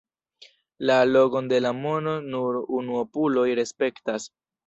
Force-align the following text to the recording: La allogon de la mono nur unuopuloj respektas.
La 0.89 0.95
allogon 1.01 1.49
de 1.51 1.59
la 1.65 1.73
mono 1.81 2.15
nur 2.35 2.59
unuopuloj 2.79 3.47
respektas. 3.63 4.27